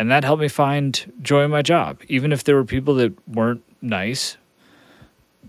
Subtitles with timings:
[0.00, 2.00] And that helped me find joy in my job.
[2.08, 4.38] Even if there were people that weren't nice,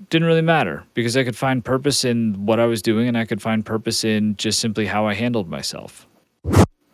[0.09, 3.23] didn't really matter because I could find purpose in what I was doing and I
[3.23, 6.05] could find purpose in just simply how I handled myself.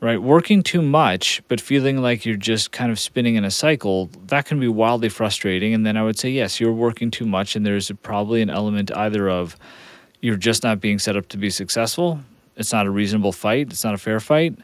[0.02, 0.22] Right?
[0.22, 4.46] Working too much, but feeling like you're just kind of spinning in a cycle, that
[4.46, 5.74] can be wildly frustrating.
[5.74, 7.56] And then I would say, yes, you're working too much.
[7.56, 9.58] And there's probably an element either of
[10.22, 12.20] you're just not being set up to be successful,
[12.56, 14.60] it's not a reasonable fight, it's not a fair fight,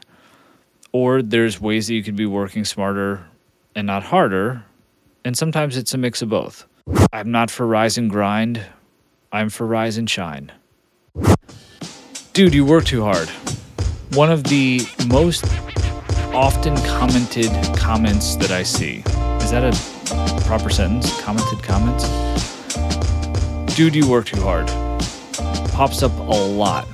[0.94, 3.26] or there's ways that you could be working smarter
[3.74, 4.64] and not harder.
[5.24, 6.66] And sometimes it's a mix of both.
[7.12, 8.64] I'm not for rise and grind.
[9.32, 10.52] I'm for rise and shine.
[12.32, 13.28] Dude, you work too hard.
[14.12, 15.44] One of the most
[16.32, 19.02] often commented comments that I see.
[19.42, 21.20] Is that a proper sentence?
[21.22, 22.04] Commented comments?
[23.74, 24.68] Dude, you work too hard.
[25.72, 26.86] Pops up a lot.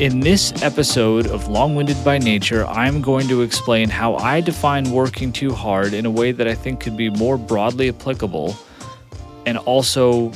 [0.00, 4.90] In this episode of Long Winded by Nature, I'm going to explain how I define
[4.90, 8.56] working too hard in a way that I think could be more broadly applicable
[9.46, 10.32] and also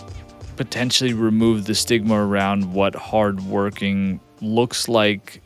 [0.57, 5.43] potentially remove the stigma around what hard working looks like,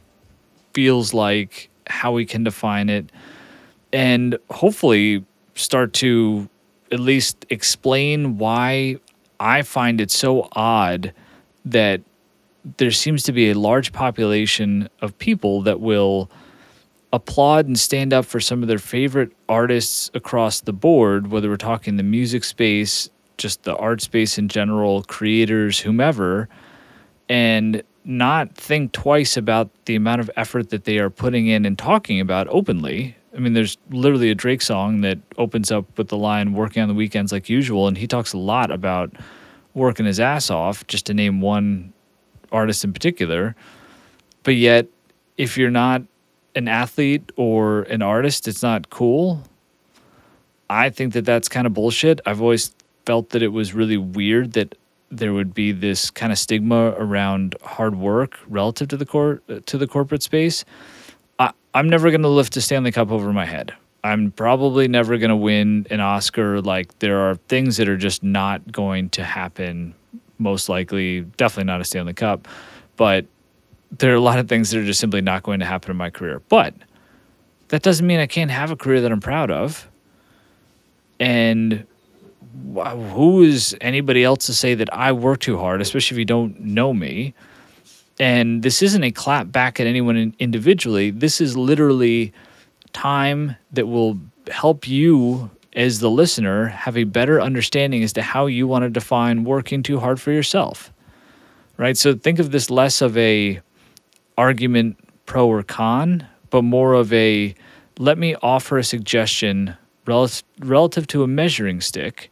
[0.74, 3.10] feels like, how we can define it,
[3.94, 6.50] and hopefully start to
[6.92, 8.96] at least explain why
[9.40, 11.14] I find it so odd
[11.64, 12.02] that
[12.78, 16.30] there seems to be a large population of people that will
[17.12, 21.56] applaud and stand up for some of their favorite artists across the board, whether we're
[21.56, 26.48] talking the music space, just the art space in general, creators, whomever,
[27.28, 31.78] and not think twice about the amount of effort that they are putting in and
[31.78, 33.16] talking about openly.
[33.34, 36.88] I mean, there's literally a Drake song that opens up with the line working on
[36.88, 39.14] the weekends like usual, and he talks a lot about
[39.74, 41.92] working his ass off, just to name one
[42.52, 43.56] artists in particular.
[44.42, 44.86] But yet,
[45.36, 46.02] if you're not
[46.54, 49.42] an athlete or an artist, it's not cool.
[50.68, 52.20] I think that that's kind of bullshit.
[52.26, 52.74] I've always
[53.06, 54.76] felt that it was really weird that
[55.10, 59.78] there would be this kind of stigma around hard work relative to the cor- to
[59.78, 60.64] the corporate space.
[61.38, 63.74] I, I'm never going to lift a Stanley Cup over my head.
[64.04, 66.60] I'm probably never going to win an Oscar.
[66.60, 69.94] Like there are things that are just not going to happen
[70.42, 72.48] most likely, definitely not a Stanley Cup.
[72.96, 73.26] But
[73.98, 75.96] there are a lot of things that are just simply not going to happen in
[75.96, 76.42] my career.
[76.48, 76.74] But
[77.68, 79.88] that doesn't mean I can't have a career that I'm proud of.
[81.20, 81.86] And
[82.74, 86.60] who is anybody else to say that I work too hard, especially if you don't
[86.60, 87.34] know me?
[88.18, 91.10] And this isn't a clap back at anyone individually.
[91.10, 92.32] This is literally
[92.92, 94.18] time that will
[94.50, 98.90] help you as the listener, have a better understanding as to how you want to
[98.90, 100.92] define working too hard for yourself.
[101.76, 101.96] Right?
[101.96, 103.60] So think of this less of a
[104.36, 107.54] argument pro or con, but more of a
[107.98, 110.30] let me offer a suggestion rel-
[110.60, 112.30] relative to a measuring stick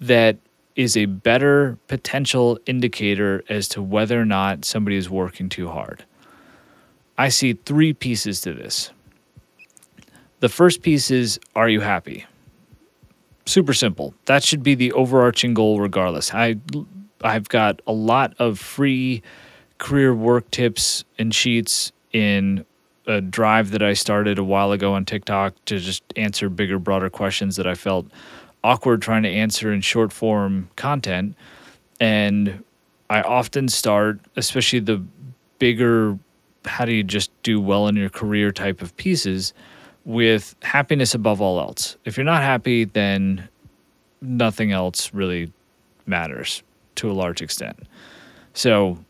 [0.00, 0.36] that
[0.76, 6.04] is a better potential indicator as to whether or not somebody is working too hard.
[7.16, 8.90] I see three pieces to this.
[10.40, 12.26] The first piece is Are you happy?
[13.48, 14.14] Super simple.
[14.26, 16.32] That should be the overarching goal, regardless.
[16.32, 16.56] I
[17.22, 19.22] I've got a lot of free
[19.78, 22.64] career work tips and sheets in
[23.06, 27.10] a drive that I started a while ago on TikTok to just answer bigger, broader
[27.10, 28.06] questions that I felt
[28.62, 31.34] awkward trying to answer in short form content.
[32.00, 32.62] And
[33.08, 35.02] I often start, especially the
[35.58, 36.18] bigger,
[36.64, 39.54] how do you just do well in your career type of pieces
[40.08, 41.98] with happiness above all else.
[42.06, 43.46] If you're not happy, then
[44.22, 45.52] nothing else really
[46.06, 46.62] matters
[46.94, 47.78] to a large extent.
[48.54, 49.04] So,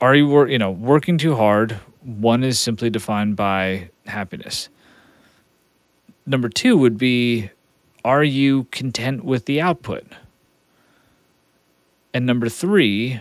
[0.00, 1.72] are you wor- you know working too hard?
[2.04, 4.68] One is simply defined by happiness.
[6.26, 7.50] Number two would be,
[8.04, 10.06] are you content with the output?
[12.14, 13.20] And number three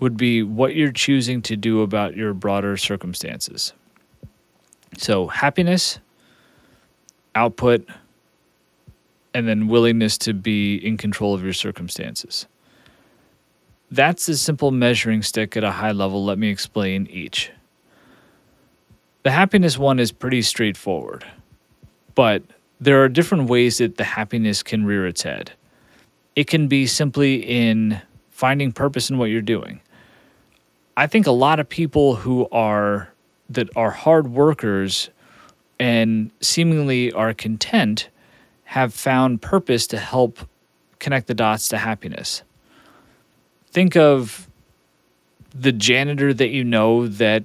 [0.00, 3.72] would be what you're choosing to do about your broader circumstances.
[4.98, 5.98] So, happiness,
[7.34, 7.86] output,
[9.34, 12.46] and then willingness to be in control of your circumstances.
[13.90, 16.24] That's the simple measuring stick at a high level.
[16.24, 17.50] Let me explain each.
[19.22, 21.24] The happiness one is pretty straightforward,
[22.14, 22.42] but
[22.80, 25.52] there are different ways that the happiness can rear its head.
[26.34, 28.00] It can be simply in
[28.30, 29.80] finding purpose in what you're doing.
[30.96, 33.11] I think a lot of people who are
[33.54, 35.10] that are hard workers
[35.78, 38.08] and seemingly are content
[38.64, 40.38] have found purpose to help
[40.98, 42.42] connect the dots to happiness.
[43.66, 44.48] Think of
[45.54, 47.44] the janitor that you know that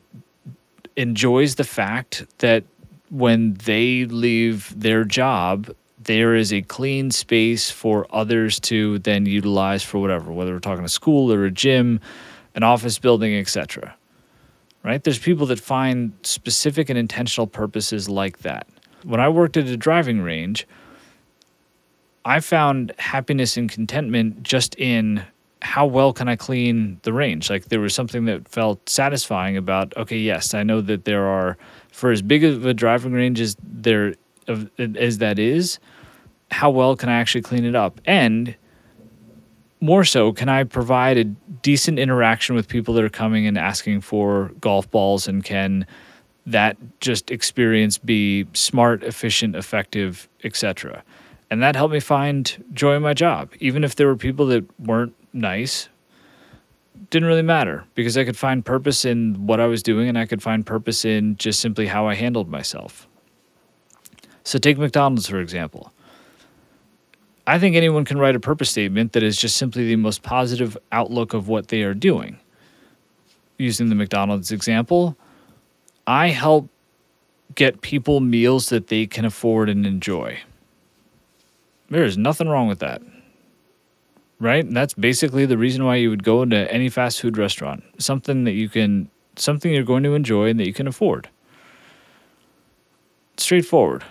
[0.95, 2.63] enjoys the fact that
[3.10, 5.69] when they leave their job,
[6.00, 10.86] there is a clean space for others to then utilize for whatever, whether we're talking
[10.86, 12.00] a school or a gym,
[12.56, 13.96] an office building, etc.
[14.88, 15.04] Right?
[15.04, 18.68] There's people that find specific and intentional purposes like that.
[19.04, 20.66] When I worked at a driving range,
[22.24, 25.25] I found happiness and contentment just in
[25.62, 27.50] how well can I clean the range?
[27.50, 31.57] Like there was something that felt satisfying about, okay, yes, I know that there are,
[31.92, 34.16] for as big of a driving range as there
[34.48, 35.80] as that is,
[36.50, 38.00] how well can I actually clean it up?
[38.06, 38.56] And
[39.79, 44.01] more so, can I provide a decent interaction with people that are coming and asking
[44.01, 45.27] for golf balls?
[45.27, 45.85] And can
[46.45, 51.03] that just experience be smart, efficient, effective, etc.?
[51.50, 53.51] And that helped me find joy in my job.
[53.59, 55.89] Even if there were people that weren't nice,
[57.09, 60.25] didn't really matter because I could find purpose in what I was doing and I
[60.25, 63.07] could find purpose in just simply how I handled myself.
[64.44, 65.91] So, take McDonald's, for example.
[67.47, 70.77] I think anyone can write a purpose statement that is just simply the most positive
[70.91, 72.38] outlook of what they are doing.
[73.57, 75.17] Using the McDonald's example,
[76.05, 76.69] I help
[77.55, 80.39] get people meals that they can afford and enjoy.
[81.89, 83.01] There is nothing wrong with that.
[84.39, 84.65] Right?
[84.65, 87.81] And that's basically the reason why you would go into any fast food restaurant.
[87.97, 91.29] Something that you can something you're going to enjoy and that you can afford.
[93.38, 94.03] Straightforward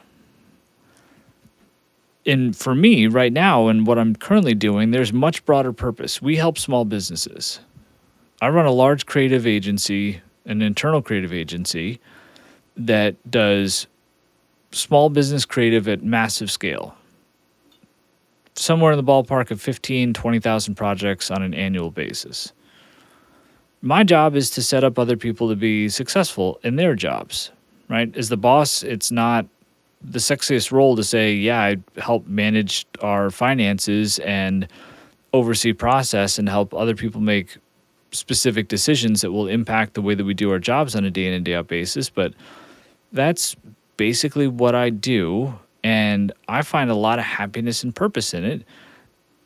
[2.26, 6.20] and for me right now and what I'm currently doing, there's much broader purpose.
[6.20, 7.60] We help small businesses.
[8.42, 12.00] I run a large creative agency, an internal creative agency
[12.76, 13.86] that does
[14.72, 16.96] small business creative at massive scale.
[18.54, 22.52] Somewhere in the ballpark of 15, 20,000 projects on an annual basis.
[23.82, 27.52] My job is to set up other people to be successful in their jobs,
[27.88, 28.14] right?
[28.16, 29.46] As the boss, it's not
[30.08, 34.68] the sexiest role to say, yeah, I help manage our finances and
[35.32, 37.58] oversee process and help other people make
[38.12, 41.26] specific decisions that will impact the way that we do our jobs on a day
[41.26, 42.08] in and day out basis.
[42.08, 42.32] But
[43.12, 43.56] that's
[43.96, 45.58] basically what I do.
[45.82, 48.64] And I find a lot of happiness and purpose in it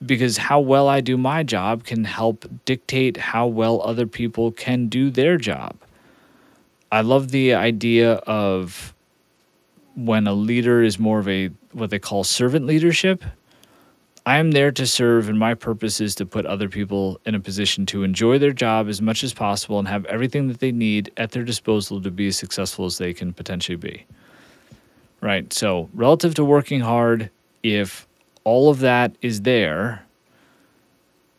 [0.05, 4.89] because how well I do my job can help dictate how well other people can
[4.89, 5.77] do their job.
[6.93, 8.95] I love the idea of
[10.07, 13.23] when a leader is more of a what they call servant leadership.
[14.27, 17.41] I am there to serve, and my purpose is to put other people in a
[17.41, 21.11] position to enjoy their job as much as possible and have everything that they need
[21.17, 24.05] at their disposal to be as successful as they can potentially be.
[25.23, 25.51] Right.
[25.53, 27.31] So, relative to working hard,
[27.63, 28.07] if
[28.45, 30.05] all of that is there,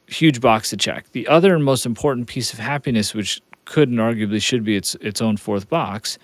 [0.08, 1.12] huge box to check.
[1.12, 4.96] The other and most important piece of happiness, which could and arguably should be its
[4.96, 6.18] its own fourth box,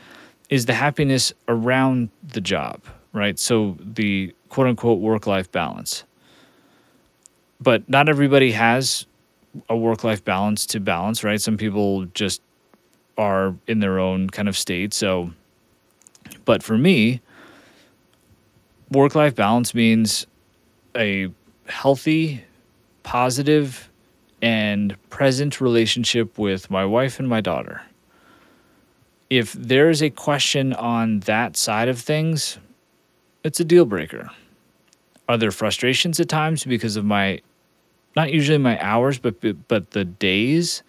[0.50, 2.82] is the happiness around the job,
[3.14, 3.38] right?
[3.38, 6.04] So the quote unquote work life balance.
[7.60, 9.06] But not everybody has
[9.68, 11.42] a work life balance to balance, right?
[11.42, 12.42] Some people just
[13.18, 14.94] are in their own kind of state.
[14.94, 15.32] So,
[16.46, 17.22] but for me,
[18.92, 20.28] work life balance means
[20.96, 21.30] a
[21.68, 22.44] healthy,
[23.04, 23.90] positive,
[24.42, 27.82] and present relationship with my wife and my daughter
[29.30, 32.60] if there's a question on that side of things,
[33.44, 34.30] it's a deal breaker.
[35.30, 37.42] Are there frustrations at times because of my
[38.16, 39.36] not usually my hours but
[39.68, 40.82] but the days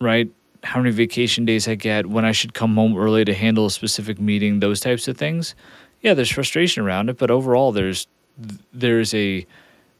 [0.00, 0.30] right
[0.62, 3.70] how many vacation days I get when I should come home early to handle a
[3.70, 5.54] specific meeting those types of things
[6.02, 8.06] yeah there's frustration around it but overall there's
[8.72, 9.46] there's a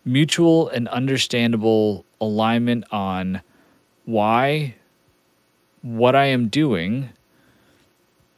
[0.04, 3.40] mutual and understandable alignment on
[4.04, 4.74] why
[5.86, 7.10] what I am doing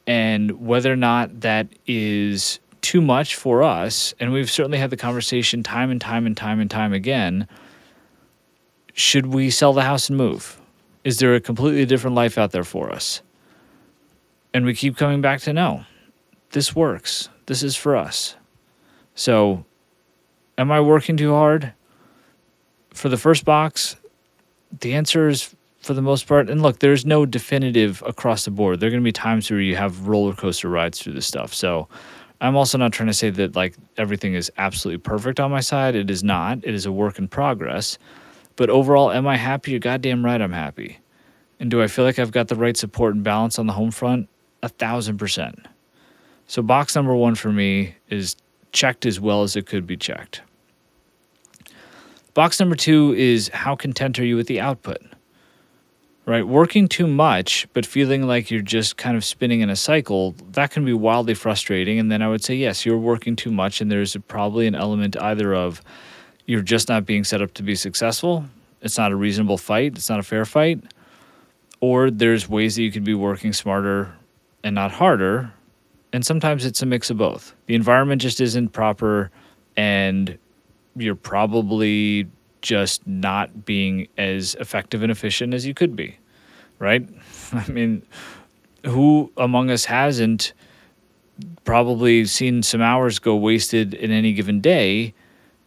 [0.05, 4.13] and whether or not that is too much for us.
[4.19, 7.47] And we've certainly had the conversation time and time and time and time again.
[8.93, 10.61] Should we sell the house and move?
[11.03, 13.21] Is there a completely different life out there for us?
[14.53, 15.85] And we keep coming back to no,
[16.51, 17.29] this works.
[17.47, 18.35] This is for us.
[19.15, 19.65] So,
[20.57, 21.73] am I working too hard?
[22.93, 23.95] For the first box,
[24.81, 26.49] the answer is for the most part.
[26.49, 28.79] And look, there's no definitive across the board.
[28.79, 31.53] There are going to be times where you have roller coaster rides through this stuff.
[31.53, 31.87] So
[32.41, 35.95] I'm also not trying to say that like everything is absolutely perfect on my side.
[35.95, 36.59] It is not.
[36.63, 37.97] It is a work in progress.
[38.55, 39.71] But overall, am I happy?
[39.71, 40.99] You're goddamn right I'm happy.
[41.59, 43.91] And do I feel like I've got the right support and balance on the home
[43.91, 44.29] front?
[44.63, 45.65] A thousand percent.
[46.47, 48.35] So box number one for me is
[48.71, 50.41] checked as well as it could be checked.
[52.33, 55.01] Box number two is how content are you with the output?
[56.29, 56.47] Right?
[56.47, 60.69] Working too much, but feeling like you're just kind of spinning in a cycle, that
[60.69, 61.97] can be wildly frustrating.
[61.97, 65.19] And then I would say, yes, you're working too much, and there's probably an element
[65.19, 65.81] either of
[66.45, 68.45] you're just not being set up to be successful,
[68.81, 70.83] it's not a reasonable fight, it's not a fair fight,
[71.79, 74.13] or there's ways that you could be working smarter
[74.63, 75.51] and not harder.
[76.13, 77.55] And sometimes it's a mix of both.
[77.65, 79.31] The environment just isn't proper,
[79.75, 80.37] and
[80.95, 82.27] you're probably
[82.61, 86.17] just not being as effective and efficient as you could be,
[86.79, 87.07] right?
[87.51, 88.03] I mean,
[88.85, 90.53] who among us hasn't
[91.63, 95.13] probably seen some hours go wasted in any given day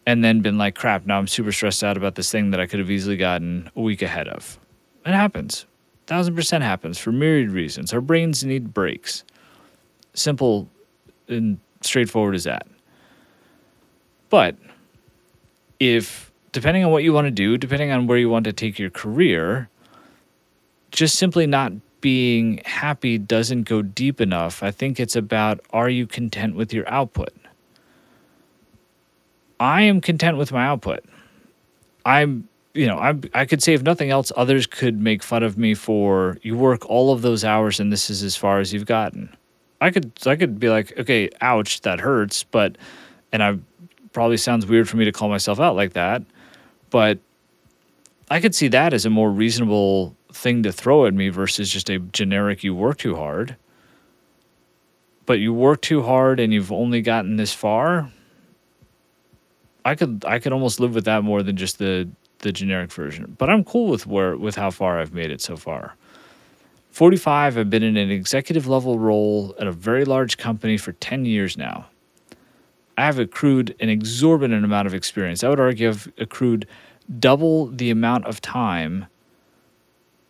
[0.07, 2.67] and then been like, crap, now I'm super stressed out about this thing that I
[2.67, 4.59] could have easily gotten a week ahead of?
[5.07, 5.67] It happens.
[6.07, 7.93] Thousand percent happens for myriad reasons.
[7.93, 9.25] Our brains need breaks.
[10.15, 10.69] Simple
[11.29, 12.67] and straightforward as that.
[14.29, 14.57] But
[15.79, 18.79] if depending on what you want to do, depending on where you want to take
[18.79, 19.69] your career,
[20.91, 24.63] just simply not being happy doesn't go deep enough.
[24.63, 27.33] I think it's about are you content with your output?
[29.59, 31.05] I am content with my output.
[32.05, 35.57] I'm, you know, I I could say if nothing else, others could make fun of
[35.57, 38.87] me for you work all of those hours and this is as far as you've
[38.87, 39.35] gotten.
[39.81, 42.77] I could I could be like, okay, ouch, that hurts, but
[43.33, 43.59] and I
[44.13, 46.23] probably sounds weird for me to call myself out like that.
[46.93, 47.21] But
[48.31, 51.89] I could see that as a more reasonable thing to throw at me versus just
[51.89, 53.57] a generic you work too hard.
[55.25, 58.13] But you work too hard and you've only gotten this far.
[59.87, 62.09] I could I could almost live with that more than just the
[62.41, 63.37] the generic version.
[63.39, 65.97] But I'm cool with where with how far I've made it so far.
[66.91, 71.25] 45 I've been in an executive level role at a very large company for 10
[71.25, 71.87] years now.
[72.97, 75.43] I have accrued an exorbitant amount of experience.
[75.43, 76.67] I would argue I've accrued
[77.19, 79.07] double the amount of time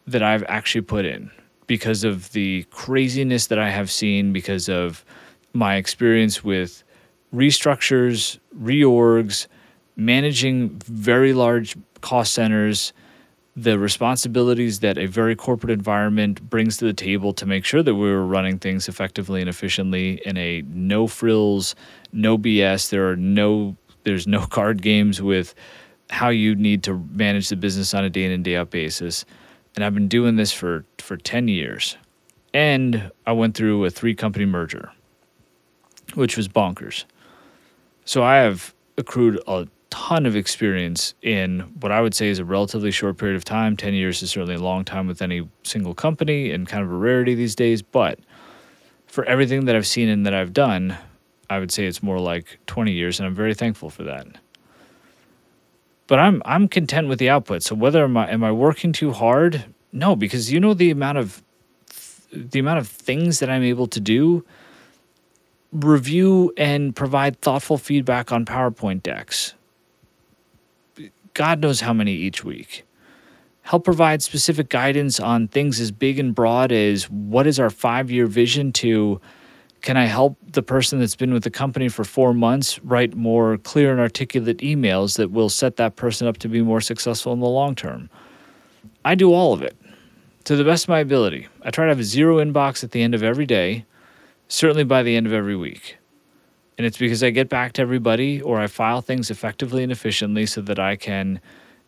[0.07, 1.31] that I've actually put in
[1.66, 5.04] because of the craziness that I have seen, because of
[5.52, 6.83] my experience with
[7.35, 9.47] restructures, reorgs,
[9.97, 12.92] managing very large cost centers,
[13.54, 17.94] the responsibilities that a very corporate environment brings to the table to make sure that
[17.94, 21.75] we were running things effectively and efficiently in a no frills,
[22.12, 22.88] no BS.
[22.88, 25.54] There are no there's no card games with
[26.11, 29.25] how you need to manage the business on a day in and day out basis.
[29.76, 31.97] And I've been doing this for for 10 years.
[32.54, 34.92] And I went through a three company merger,
[36.14, 37.04] which was bonkers.
[38.04, 42.46] So I have accrued a ton of experience in what I would say is a
[42.46, 43.76] relatively short period of time.
[43.76, 46.96] 10 years is certainly a long time with any single company and kind of a
[46.96, 47.82] rarity these days.
[47.82, 48.18] But
[49.06, 50.96] for everything that I've seen and that I've done,
[51.50, 54.26] I would say it's more like 20 years, and I'm very thankful for that.
[56.06, 57.62] But I'm I'm content with the output.
[57.62, 59.66] So whether am I am I working too hard?
[59.92, 61.42] No, because you know the amount of
[62.32, 64.42] the amount of things that I'm able to do
[65.70, 69.54] review and provide thoughtful feedback on PowerPoint decks
[71.34, 72.84] God knows how many each week.
[73.62, 78.10] Help provide specific guidance on things as big and broad as what is our five
[78.10, 79.20] year vision to
[79.82, 83.58] can I help the person that's been with the company for four months write more
[83.58, 87.40] clear and articulate emails that will set that person up to be more successful in
[87.40, 88.08] the long term?
[89.04, 89.76] I do all of it
[90.44, 91.48] to the best of my ability.
[91.62, 93.84] I try to have a zero inbox at the end of every day,
[94.46, 95.96] certainly by the end of every week.
[96.82, 100.46] And it's because I get back to everybody or I file things effectively and efficiently
[100.46, 101.40] so that I can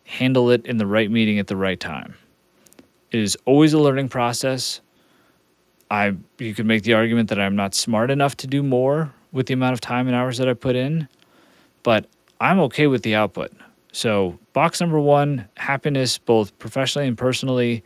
[0.05, 2.15] handle it in the right meeting at the right time.
[3.11, 4.79] It is always a learning process.
[5.91, 9.47] I you could make the argument that I'm not smart enough to do more with
[9.47, 11.09] the amount of time and hours that I put in,
[11.83, 12.05] but
[12.39, 13.51] I'm okay with the output.
[13.91, 17.83] So, box number 1, happiness both professionally and personally,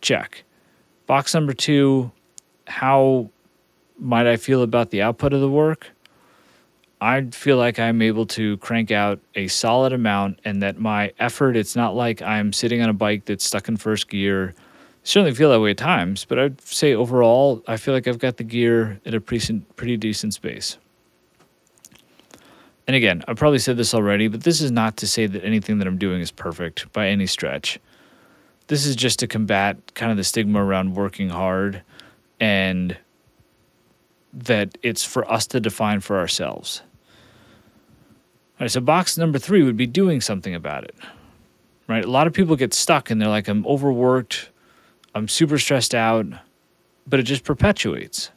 [0.00, 0.44] check.
[1.06, 2.10] Box number 2,
[2.68, 3.28] how
[3.98, 5.90] might I feel about the output of the work?
[7.00, 11.56] I feel like I'm able to crank out a solid amount and that my effort,
[11.56, 14.54] it's not like I'm sitting on a bike that's stuck in first gear.
[15.04, 18.36] Certainly feel that way at times, but I'd say overall, I feel like I've got
[18.36, 20.76] the gear at a pretty, decent space.
[22.88, 25.78] And again, I've probably said this already, but this is not to say that anything
[25.78, 27.78] that I'm doing is perfect by any stretch.
[28.66, 31.82] This is just to combat kind of the stigma around working hard
[32.40, 32.96] and
[34.32, 36.82] that it's for us to define for ourselves.
[38.66, 40.96] So box number three would be doing something about it.
[41.86, 42.04] Right?
[42.04, 44.50] A lot of people get stuck and they're like, I'm overworked,
[45.14, 46.26] I'm super stressed out,
[47.06, 48.30] but it just perpetuates.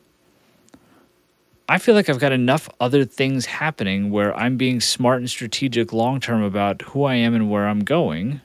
[1.67, 5.93] I feel like I've got enough other things happening where I'm being smart and strategic
[5.93, 8.41] long term about who I am and where I'm going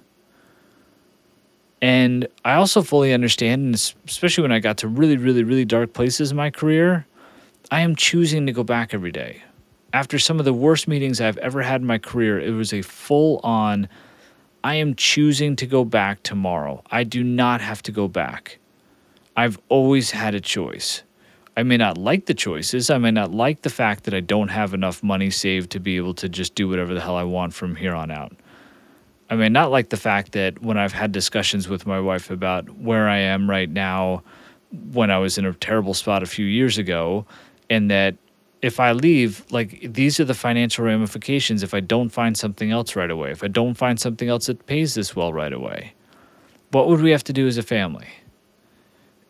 [1.82, 5.92] And I also fully understand, and especially when I got to really, really, really dark
[5.92, 7.06] places in my career,
[7.70, 9.42] I am choosing to go back every day.
[9.96, 12.82] After some of the worst meetings I've ever had in my career, it was a
[12.82, 13.88] full on,
[14.62, 16.82] I am choosing to go back tomorrow.
[16.90, 18.58] I do not have to go back.
[19.38, 21.02] I've always had a choice.
[21.56, 22.90] I may not like the choices.
[22.90, 25.96] I may not like the fact that I don't have enough money saved to be
[25.96, 28.36] able to just do whatever the hell I want from here on out.
[29.30, 32.68] I may not like the fact that when I've had discussions with my wife about
[32.68, 34.24] where I am right now,
[34.92, 37.24] when I was in a terrible spot a few years ago,
[37.70, 38.16] and that
[38.66, 42.96] if I leave, like these are the financial ramifications if I don't find something else
[42.96, 45.94] right away, if I don't find something else that pays this well right away.
[46.72, 48.08] What would we have to do as a family?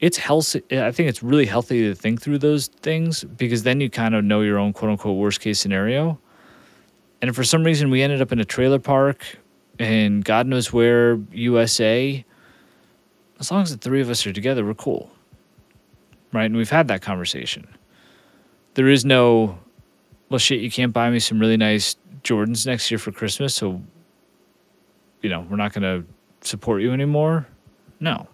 [0.00, 0.62] it's healthy.
[0.70, 4.24] I think it's really healthy to think through those things because then you kind of
[4.24, 6.18] know your own quote unquote worst case scenario.
[7.22, 9.38] And if for some reason we ended up in a trailer park
[9.78, 12.24] in God knows where, USA,
[13.40, 15.10] as long as the three of us are together, we're cool.
[16.32, 16.44] Right?
[16.44, 17.66] And we've had that conversation.
[18.76, 19.59] There is no,
[20.30, 23.54] well, shit, you can't buy me some really nice Jordans next year for Christmas.
[23.54, 23.83] So,
[25.21, 26.06] you know, we're not going to
[26.47, 27.47] support you anymore.
[28.00, 28.28] No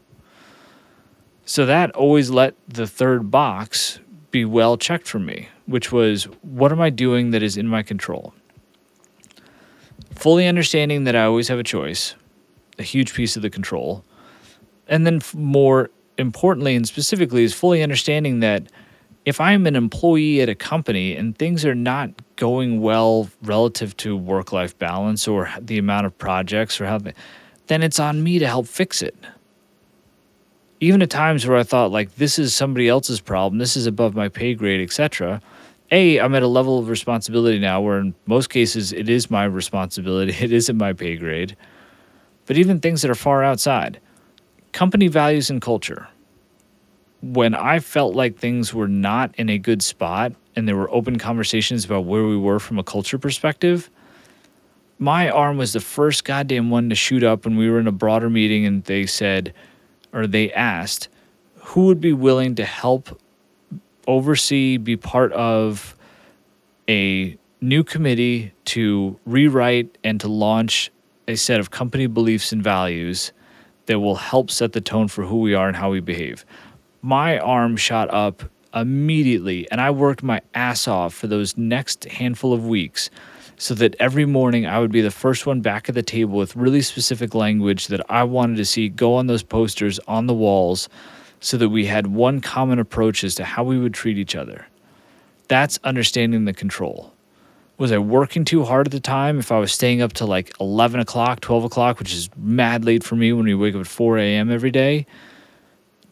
[1.44, 6.72] so that always let the third box be well checked for me, which was what
[6.72, 8.32] am I doing that is in my control?
[10.14, 12.14] Fully understanding that I always have a choice,
[12.78, 14.04] a huge piece of the control.
[14.88, 18.64] And then, more importantly and specifically, is fully understanding that
[19.24, 24.16] if I'm an employee at a company and things are not going well relative to
[24.16, 26.98] work life balance or the amount of projects or how,
[27.68, 29.16] then it's on me to help fix it
[30.82, 34.16] even at times where I thought like this is somebody else's problem, this is above
[34.16, 35.40] my pay grade, etc.
[35.92, 39.44] A, I'm at a level of responsibility now where in most cases it is my
[39.44, 41.56] responsibility, it isn't my pay grade.
[42.46, 44.00] But even things that are far outside,
[44.72, 46.08] company values and culture.
[47.22, 51.18] When I felt like things were not in a good spot and there were open
[51.18, 53.90] conversations about where we were from a culture perspective,
[54.98, 57.92] my arm was the first goddamn one to shoot up when we were in a
[57.92, 59.54] broader meeting and they said,
[60.12, 61.08] or they asked
[61.56, 63.20] who would be willing to help
[64.06, 65.96] oversee, be part of
[66.88, 70.90] a new committee to rewrite and to launch
[71.28, 73.32] a set of company beliefs and values
[73.86, 76.44] that will help set the tone for who we are and how we behave.
[77.04, 82.52] My arm shot up immediately, and I worked my ass off for those next handful
[82.52, 83.10] of weeks
[83.56, 86.54] so that every morning I would be the first one back at the table with
[86.54, 90.88] really specific language that I wanted to see go on those posters on the walls
[91.40, 94.66] so that we had one common approach as to how we would treat each other.
[95.48, 97.12] That's understanding the control.
[97.78, 99.40] Was I working too hard at the time?
[99.40, 103.02] If I was staying up to like 11 o'clock, 12 o'clock, which is mad late
[103.02, 104.52] for me when we wake up at 4 a.m.
[104.52, 105.04] every day,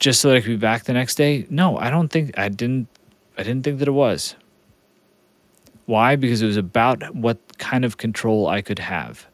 [0.01, 1.47] just so that I could be back the next day?
[1.51, 2.89] No, I don't think I didn't.
[3.39, 4.35] I didn't think that it was.
[5.87, 6.17] Why?
[6.17, 9.27] Because it was about what kind of control I could have.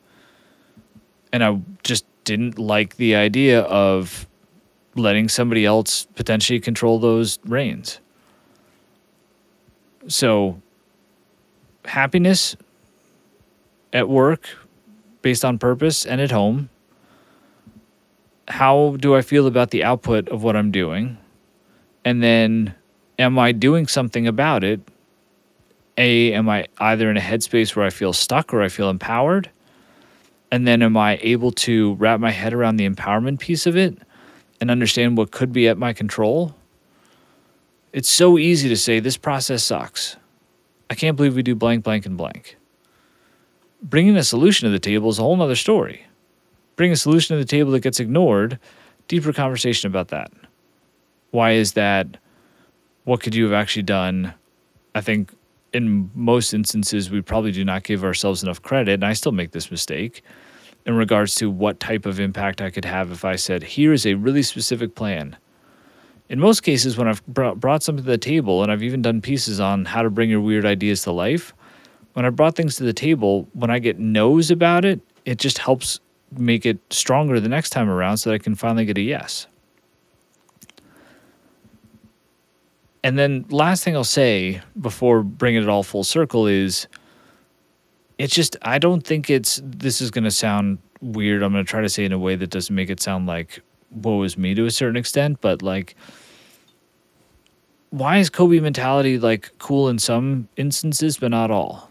[1.33, 4.27] And I just didn't like the idea of
[4.95, 8.01] letting somebody else potentially control those reins.
[10.09, 10.61] So,
[11.85, 12.57] happiness
[13.93, 14.49] at work
[15.23, 16.71] based on purpose and at home.
[18.49, 21.19] How do I feel about the output of what I'm doing?
[22.05, 22.75] And then,
[23.19, 24.81] am I doing something about it
[25.97, 29.51] a, am I either in a headspace where I feel stuck or I feel empowered?
[30.51, 33.99] And then am I able to wrap my head around the empowerment piece of it
[34.61, 36.55] and understand what could be at my control?
[37.93, 40.17] It's so easy to say this process sucks.
[40.91, 42.57] I can't believe we do blank, blank, and blank.
[43.83, 46.06] Bringing a solution to the table is a whole other story.
[46.77, 48.59] Bring a solution to the table that gets ignored,
[49.09, 50.31] deeper conversation about that.
[51.31, 52.19] Why is that?
[53.05, 54.35] What could you have actually done?
[54.95, 55.33] I think
[55.73, 58.95] in most instances, we probably do not give ourselves enough credit.
[58.95, 60.23] And I still make this mistake
[60.87, 64.07] in regards to what type of impact I could have if I said, here is
[64.07, 65.37] a really specific plan.
[66.29, 69.61] In most cases, when I've brought something to the table, and I've even done pieces
[69.61, 71.55] on how to bring your weird ideas to life,
[72.15, 75.59] when I brought things to the table, when I get no's about it, it just
[75.59, 76.01] helps
[76.33, 79.47] make it stronger the next time around so that I can finally get a yes.
[83.03, 86.89] And then last thing I'll say before bringing it all full circle is
[88.19, 91.43] it's just I don't think it's this is going to sound weird.
[91.43, 93.61] I'm going to try to say in a way that doesn't make it sound like
[93.91, 95.95] woe is me to a certain extent, but like
[97.91, 101.91] why is Kobe mentality like cool in some instances but not all?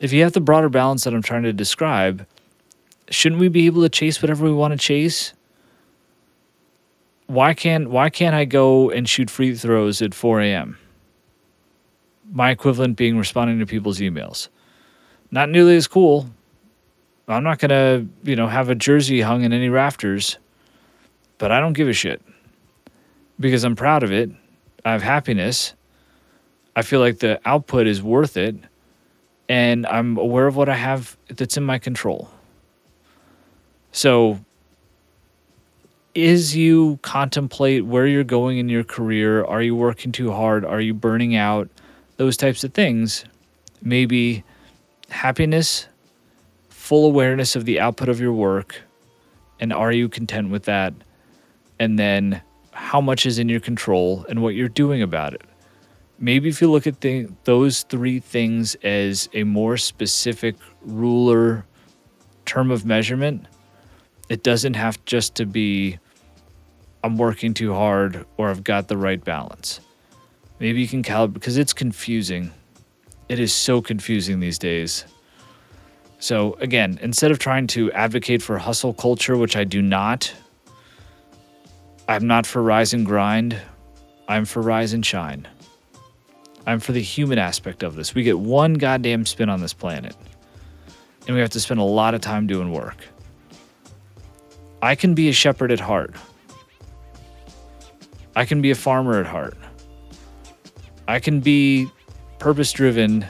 [0.00, 2.26] If you have the broader balance that I'm trying to describe,
[3.10, 5.34] shouldn't we be able to chase whatever we want to chase?
[7.26, 10.78] Why can't why can't I go and shoot free throws at 4 a.m.?
[12.32, 14.48] My equivalent being responding to people's emails.
[15.30, 16.30] Not nearly as cool.
[17.28, 20.38] I'm not gonna, you know, have a jersey hung in any rafters,
[21.38, 22.20] but I don't give a shit
[23.38, 24.30] because I'm proud of it.
[24.84, 25.74] I have happiness.
[26.74, 28.56] I feel like the output is worth it,
[29.48, 32.28] and I'm aware of what I have that's in my control.
[33.92, 34.38] So,
[36.14, 39.44] is you contemplate where you're going in your career?
[39.44, 40.64] Are you working too hard?
[40.64, 41.68] Are you burning out?
[42.16, 43.24] Those types of things.
[43.82, 44.44] Maybe
[45.08, 45.86] happiness,
[46.68, 48.82] full awareness of the output of your work,
[49.58, 50.92] and are you content with that?
[51.78, 55.42] And then how much is in your control and what you're doing about it.
[56.18, 57.04] Maybe if you look at
[57.44, 61.64] those three things as a more specific ruler
[62.44, 63.46] term of measurement,
[64.30, 65.98] it doesn't have just to be
[67.02, 69.80] I'm working too hard or I've got the right balance.
[70.60, 72.52] Maybe you can calibrate because it's confusing.
[73.28, 75.04] It is so confusing these days.
[76.18, 80.32] So, again, instead of trying to advocate for hustle culture, which I do not,
[82.06, 83.56] I'm not for rise and grind.
[84.28, 85.48] I'm for rise and shine.
[86.66, 88.14] I'm for the human aspect of this.
[88.14, 90.14] We get one goddamn spin on this planet,
[91.26, 92.98] and we have to spend a lot of time doing work.
[94.82, 96.14] I can be a shepherd at heart.
[98.34, 99.56] I can be a farmer at heart.
[101.06, 101.88] I can be
[102.38, 103.26] purpose driven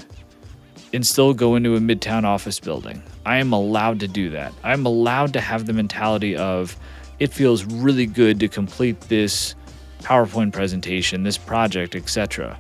[0.93, 3.03] and still go into a midtown office building.
[3.27, 4.53] I am allowed to do that.
[4.63, 6.77] I'm allowed to have the mentality of
[7.19, 9.55] it feels really good to complete this
[10.01, 12.59] PowerPoint presentation, this project, etc.,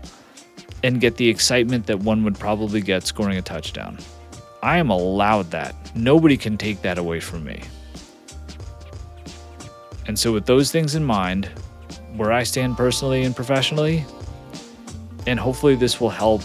[0.82, 3.98] and get the excitement that one would probably get scoring a touchdown.
[4.62, 5.74] I am allowed that.
[5.94, 7.62] Nobody can take that away from me.
[10.10, 11.48] And so, with those things in mind,
[12.16, 14.04] where I stand personally and professionally,
[15.28, 16.42] and hopefully this will help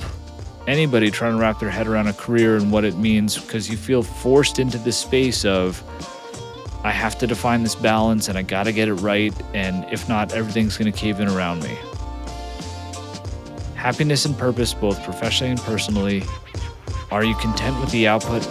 [0.68, 3.76] anybody trying to wrap their head around a career and what it means because you
[3.76, 5.82] feel forced into this space of
[6.84, 10.08] I have to define this balance and I got to get it right and if
[10.08, 11.76] not everything's going to cave in around me.
[13.74, 16.22] Happiness and purpose both professionally and personally.
[17.10, 18.46] Are you content with the output,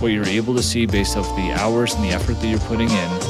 [0.00, 2.88] what you're able to see based off the hours and the effort that you're putting
[2.88, 3.29] in?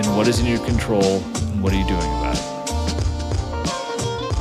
[0.00, 2.44] And what is in your control and what are you doing about it?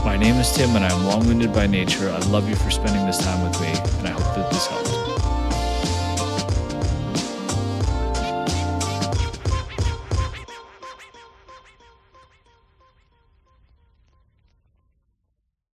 [0.06, 2.10] My name is Tim and I'm long winded by nature.
[2.10, 4.99] I love you for spending this time with me, and I hope that this helps.